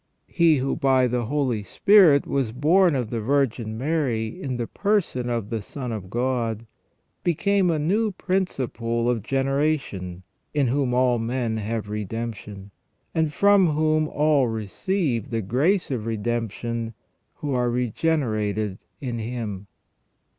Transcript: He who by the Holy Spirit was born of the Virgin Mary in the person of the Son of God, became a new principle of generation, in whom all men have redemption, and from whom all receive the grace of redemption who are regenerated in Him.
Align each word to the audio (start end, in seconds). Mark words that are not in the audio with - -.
He 0.27 0.57
who 0.57 0.75
by 0.75 1.05
the 1.05 1.25
Holy 1.27 1.61
Spirit 1.61 2.25
was 2.25 2.51
born 2.51 2.95
of 2.95 3.11
the 3.11 3.19
Virgin 3.21 3.77
Mary 3.77 4.29
in 4.41 4.57
the 4.57 4.65
person 4.65 5.29
of 5.29 5.51
the 5.51 5.61
Son 5.61 5.91
of 5.91 6.09
God, 6.09 6.65
became 7.23 7.69
a 7.69 7.77
new 7.77 8.11
principle 8.11 9.07
of 9.07 9.21
generation, 9.21 10.23
in 10.55 10.65
whom 10.69 10.95
all 10.95 11.19
men 11.19 11.57
have 11.57 11.87
redemption, 11.87 12.71
and 13.13 13.31
from 13.31 13.67
whom 13.73 14.07
all 14.07 14.47
receive 14.47 15.29
the 15.29 15.43
grace 15.43 15.91
of 15.91 16.07
redemption 16.07 16.95
who 17.35 17.53
are 17.53 17.69
regenerated 17.69 18.79
in 19.01 19.19
Him. 19.19 19.67